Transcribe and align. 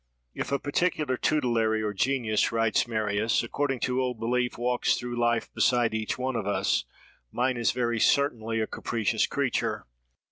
"If 0.33 0.51
a 0.51 0.57
particular 0.57 1.15
tutelary 1.15 1.83
or 1.83 1.93
genius," 1.93 2.51
writes 2.51 2.87
Marius,—"according 2.87 3.81
to 3.81 4.01
old 4.01 4.19
belief, 4.19 4.57
walks 4.57 4.95
through 4.97 5.15
life 5.15 5.53
beside 5.53 5.93
each 5.93 6.17
one 6.17 6.35
of 6.35 6.47
us, 6.47 6.85
mine 7.31 7.55
is 7.55 7.69
very 7.71 7.99
certainly 7.99 8.59
a 8.61 8.65
capricious 8.65 9.27
creature. 9.27 9.85